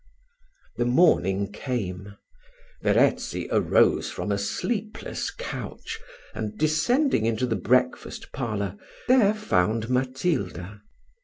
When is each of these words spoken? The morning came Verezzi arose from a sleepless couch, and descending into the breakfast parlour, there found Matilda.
The 0.77 0.85
morning 0.85 1.51
came 1.51 2.17
Verezzi 2.81 3.47
arose 3.51 4.09
from 4.09 4.31
a 4.31 4.37
sleepless 4.39 5.29
couch, 5.29 5.99
and 6.33 6.57
descending 6.57 7.27
into 7.27 7.45
the 7.45 7.55
breakfast 7.55 8.31
parlour, 8.31 8.77
there 9.07 9.35
found 9.35 9.91
Matilda. 9.91 10.81